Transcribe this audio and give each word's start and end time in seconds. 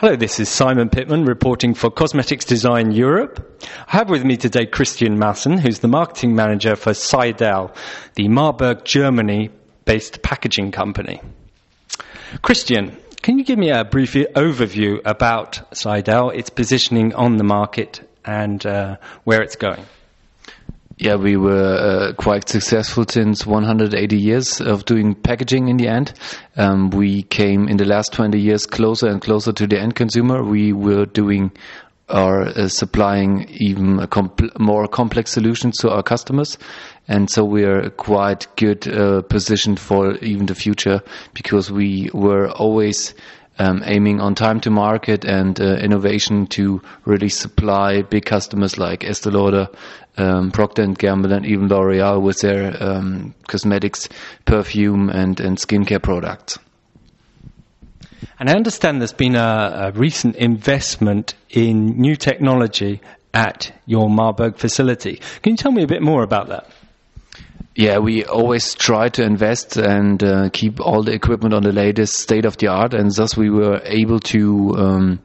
Hello, 0.00 0.16
this 0.16 0.40
is 0.40 0.48
Simon 0.48 0.88
Pittman 0.88 1.24
reporting 1.24 1.72
for 1.72 1.88
Cosmetics 1.88 2.44
Design 2.44 2.90
Europe. 2.90 3.62
I 3.86 3.92
have 3.98 4.10
with 4.10 4.24
me 4.24 4.36
today 4.36 4.66
Christian 4.66 5.18
Maassen, 5.18 5.60
who's 5.60 5.78
the 5.78 5.88
marketing 5.88 6.34
manager 6.34 6.74
for 6.74 6.94
Seidel, 6.94 7.72
the 8.16 8.26
Marburg, 8.26 8.84
Germany 8.84 9.50
based 9.84 10.20
packaging 10.22 10.72
company. 10.72 11.22
Christian, 12.42 12.96
can 13.22 13.38
you 13.38 13.44
give 13.44 13.56
me 13.56 13.70
a 13.70 13.84
brief 13.84 14.14
overview 14.14 15.00
about 15.04 15.62
Seidel, 15.72 16.30
its 16.30 16.50
positioning 16.50 17.14
on 17.14 17.36
the 17.36 17.44
market, 17.44 18.00
and 18.24 18.66
uh, 18.66 18.96
where 19.22 19.42
it's 19.42 19.54
going? 19.54 19.86
Yeah, 20.96 21.16
we 21.16 21.36
were 21.36 22.10
uh, 22.10 22.12
quite 22.14 22.48
successful 22.48 23.04
since 23.08 23.44
180 23.44 24.16
years 24.16 24.60
of 24.60 24.84
doing 24.84 25.16
packaging 25.16 25.66
in 25.68 25.76
the 25.76 25.88
end. 25.88 26.12
Um, 26.56 26.90
we 26.90 27.24
came 27.24 27.66
in 27.66 27.78
the 27.78 27.84
last 27.84 28.12
20 28.12 28.38
years 28.38 28.64
closer 28.64 29.08
and 29.08 29.20
closer 29.20 29.52
to 29.52 29.66
the 29.66 29.80
end 29.80 29.96
consumer. 29.96 30.44
We 30.44 30.72
were 30.72 31.06
doing 31.06 31.50
or 32.08 32.42
uh, 32.42 32.68
supplying 32.68 33.48
even 33.48 33.96
compl- 34.08 34.56
more 34.58 34.86
complex 34.86 35.32
solutions 35.32 35.78
to 35.78 35.90
our 35.90 36.02
customers. 36.02 36.58
And 37.08 37.30
so 37.30 37.44
we 37.44 37.64
are 37.64 37.90
quite 37.90 38.46
good 38.56 38.86
uh, 38.86 39.22
positioned 39.22 39.80
for 39.80 40.14
even 40.18 40.46
the 40.46 40.54
future 40.54 41.02
because 41.32 41.72
we 41.72 42.10
were 42.12 42.50
always 42.50 43.14
um, 43.58 43.82
aiming 43.86 44.20
on 44.20 44.34
time 44.34 44.60
to 44.60 44.70
market 44.70 45.24
and 45.24 45.60
uh, 45.60 45.76
innovation 45.76 46.46
to 46.48 46.82
really 47.04 47.28
supply 47.28 48.02
big 48.02 48.24
customers 48.24 48.78
like 48.78 49.04
Estee 49.04 49.30
Lauder, 49.30 49.68
um, 50.16 50.50
Procter 50.50 50.86
& 50.86 50.94
Gamble, 50.94 51.32
and 51.32 51.46
even 51.46 51.68
L'Oreal 51.68 52.20
with 52.20 52.40
their 52.40 52.82
um, 52.82 53.34
cosmetics, 53.46 54.08
perfume, 54.44 55.08
and, 55.08 55.40
and 55.40 55.58
skincare 55.58 56.02
products. 56.02 56.58
And 58.38 58.50
I 58.50 58.54
understand 58.54 59.00
there's 59.00 59.12
been 59.12 59.36
a, 59.36 59.72
a 59.74 59.92
recent 59.92 60.36
investment 60.36 61.34
in 61.50 62.00
new 62.00 62.16
technology 62.16 63.00
at 63.32 63.72
your 63.86 64.08
Marburg 64.08 64.56
facility. 64.56 65.20
Can 65.42 65.52
you 65.52 65.56
tell 65.56 65.72
me 65.72 65.82
a 65.82 65.86
bit 65.86 66.02
more 66.02 66.22
about 66.22 66.48
that? 66.48 66.68
Yeah, 67.76 67.98
we 67.98 68.24
always 68.24 68.74
try 68.74 69.08
to 69.10 69.24
invest 69.24 69.76
and 69.76 70.22
uh, 70.22 70.48
keep 70.50 70.80
all 70.80 71.02
the 71.02 71.12
equipment 71.12 71.54
on 71.54 71.64
the 71.64 71.72
latest 71.72 72.14
state 72.14 72.44
of 72.44 72.56
the 72.58 72.68
art, 72.68 72.94
and 72.94 73.10
thus 73.12 73.36
we 73.36 73.50
were 73.50 73.80
able 73.84 74.20
to 74.20 74.74
um, 74.78 75.20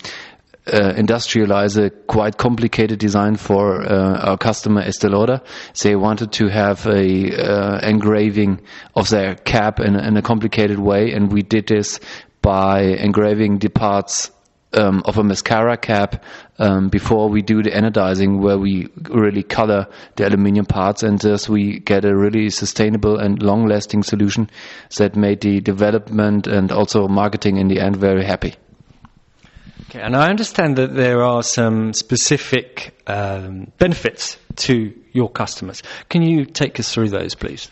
uh, 0.65 0.93
industrialize 0.93 1.77
a 1.77 1.91
quite 1.91 2.37
complicated 2.37 2.97
design 2.97 3.35
for 3.35 3.83
uh, 3.83 4.17
our 4.19 4.37
customer 4.37 4.81
Estee 4.81 5.09
Lauder. 5.09 5.41
They 5.83 5.95
wanted 5.95 6.31
to 6.33 6.47
have 6.47 6.87
a 6.87 7.37
uh, 7.37 7.79
engraving 7.87 8.61
of 8.95 9.09
their 9.09 9.35
cap 9.35 9.79
in, 9.79 9.95
in, 9.95 10.17
a 10.17 10.21
complicated 10.23 10.79
way, 10.79 11.11
and 11.11 11.31
we 11.31 11.43
did 11.43 11.67
this 11.67 11.99
by 12.41 12.81
engraving 12.81 13.59
the 13.59 13.69
parts 13.69 14.31
um, 14.73 15.01
of 15.05 15.17
a 15.17 15.23
mascara 15.23 15.77
cap 15.77 16.23
um, 16.59 16.89
before 16.89 17.29
we 17.29 17.41
do 17.41 17.63
the 17.63 17.71
anodizing, 17.71 18.39
where 18.39 18.57
we 18.57 18.87
really 19.09 19.43
color 19.43 19.87
the 20.15 20.27
aluminium 20.27 20.65
parts, 20.65 21.03
and 21.03 21.19
thus 21.19 21.49
we 21.49 21.79
get 21.79 22.05
a 22.05 22.15
really 22.15 22.49
sustainable 22.49 23.17
and 23.17 23.41
long-lasting 23.41 24.03
solution 24.03 24.49
that 24.97 25.15
made 25.15 25.41
the 25.41 25.59
development 25.61 26.47
and 26.47 26.71
also 26.71 27.07
marketing 27.07 27.57
in 27.57 27.67
the 27.67 27.79
end 27.79 27.95
very 27.95 28.23
happy. 28.23 28.55
Okay, 29.89 30.01
and 30.01 30.15
I 30.15 30.29
understand 30.29 30.75
that 30.75 30.93
there 30.93 31.23
are 31.23 31.41
some 31.41 31.93
specific 31.93 33.01
um, 33.07 33.71
benefits 33.79 34.37
to 34.57 34.93
your 35.13 35.31
customers. 35.31 35.81
Can 36.09 36.21
you 36.21 36.45
take 36.45 36.79
us 36.79 36.93
through 36.93 37.09
those, 37.09 37.33
please? 37.33 37.69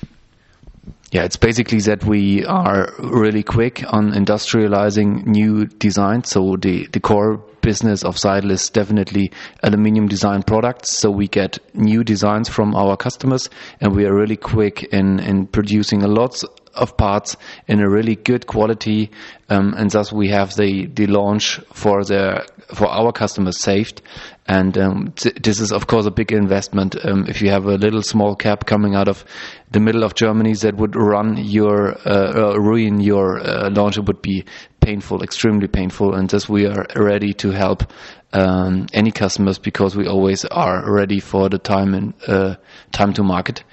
Yeah, 1.11 1.23
it's 1.23 1.37
basically 1.37 1.79
that 1.81 2.03
we 2.03 2.43
are 2.45 2.93
really 2.99 3.41
quick 3.41 3.81
on 3.93 4.11
industrializing 4.11 5.25
new 5.25 5.65
designs. 5.65 6.29
So 6.29 6.57
the, 6.57 6.87
the 6.87 6.99
core 6.99 7.37
business 7.61 8.03
of 8.03 8.17
Seidel 8.17 8.51
is 8.51 8.69
definitely 8.69 9.31
aluminium 9.63 10.09
design 10.09 10.43
products. 10.43 10.91
So 10.91 11.09
we 11.09 11.29
get 11.29 11.59
new 11.73 12.03
designs 12.03 12.49
from 12.49 12.75
our 12.75 12.97
customers 12.97 13.49
and 13.79 13.95
we 13.95 14.05
are 14.05 14.13
really 14.13 14.35
quick 14.35 14.83
in, 14.83 15.19
in 15.21 15.47
producing 15.47 16.03
a 16.03 16.07
lot 16.07 16.43
of 16.77 16.97
parts 16.97 17.35
in 17.67 17.79
a 17.81 17.89
really 17.89 18.15
good 18.15 18.47
quality. 18.47 19.11
Um, 19.49 19.73
and 19.77 19.89
thus 19.89 20.11
we 20.11 20.29
have 20.29 20.55
the, 20.55 20.87
the 20.87 21.07
launch 21.07 21.59
for 21.73 22.03
the, 22.03 22.47
for 22.73 22.87
our 22.87 23.11
customers 23.11 23.59
saved. 23.59 24.01
And 24.47 24.77
um, 24.77 25.13
this 25.41 25.59
is, 25.59 25.71
of 25.71 25.87
course, 25.87 26.05
a 26.05 26.11
big 26.11 26.31
investment. 26.31 26.95
Um, 27.03 27.25
if 27.27 27.41
you 27.41 27.49
have 27.49 27.65
a 27.65 27.75
little 27.75 28.01
small 28.01 28.35
cap 28.35 28.65
coming 28.65 28.95
out 28.95 29.07
of 29.07 29.25
the 29.71 29.79
middle 29.79 30.03
of 30.03 30.15
Germany 30.15 30.53
that 30.53 30.75
would 30.75 30.95
run 30.95 31.37
your 31.37 31.97
uh, 32.07 32.53
uh, 32.53 32.57
ruin 32.57 33.01
your 33.01 33.39
uh, 33.39 33.69
launch, 33.69 33.97
it 33.97 34.05
would 34.05 34.21
be 34.21 34.45
painful, 34.79 35.21
extremely 35.21 35.67
painful. 35.67 36.15
And 36.15 36.29
thus, 36.29 36.47
we 36.47 36.65
are 36.65 36.85
ready 36.95 37.33
to 37.33 37.51
help 37.51 37.91
um, 38.33 38.87
any 38.93 39.11
customers 39.11 39.59
because 39.59 39.95
we 39.95 40.07
always 40.07 40.45
are 40.45 40.89
ready 40.89 41.19
for 41.19 41.49
the 41.49 41.57
time 41.57 41.93
and 41.93 42.13
uh, 42.27 42.55
time 42.91 43.13
to 43.13 43.23
market. 43.23 43.63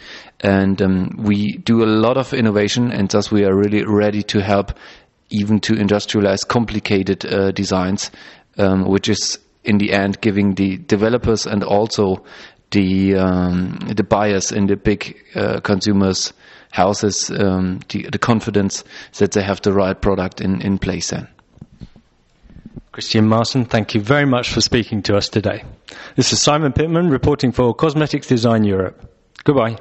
And 0.45 0.81
um, 0.83 1.17
we 1.19 1.57
do 1.57 1.83
a 1.83 1.87
lot 1.89 2.19
of 2.19 2.35
innovation, 2.35 2.93
and 2.93 3.09
thus 3.09 3.33
we 3.33 3.47
are 3.47 3.57
really 3.57 3.83
ready 3.85 4.23
to 4.25 4.43
help 4.43 4.73
even 5.31 5.59
to 5.61 5.73
industrialize 5.73 6.47
complicated 6.47 7.25
uh, 7.25 7.51
designs, 7.51 8.11
um, 8.59 8.85
which 8.87 9.09
is 9.09 9.39
in 9.65 9.79
the 9.79 9.91
end 9.93 10.21
giving 10.21 10.55
the 10.55 10.77
developers 10.77 11.47
and 11.47 11.65
also 11.65 12.23
the 12.73 13.15
um, 13.17 13.79
the 13.97 14.05
buyers 14.05 14.53
in 14.53 14.67
the 14.67 14.77
big 14.77 15.17
uh, 15.35 15.61
consumers 15.61 16.35
houses 16.73 17.31
um, 17.31 17.81
the, 17.89 18.03
the 18.13 18.19
confidence 18.19 18.85
that 19.19 19.33
they 19.33 19.43
have 19.43 19.63
the 19.63 19.73
right 19.73 20.01
product 20.03 20.41
in, 20.43 20.61
in 20.61 20.77
place 20.77 21.11
then. 21.11 21.27
Christian 22.93 23.27
Maassen, 23.29 23.67
thank 23.69 23.95
you 23.95 24.01
very 24.01 24.27
much 24.27 24.53
for 24.53 24.61
speaking 24.61 25.03
to 25.03 25.17
us 25.17 25.29
today. 25.29 25.65
This 26.17 26.33
is 26.33 26.41
Simon 26.41 26.73
Pittman 26.73 27.09
reporting 27.09 27.53
for 27.53 27.75
Cosmetics 27.75 28.27
Design 28.27 28.65
Europe. 28.65 29.09
Goodbye. 29.45 29.79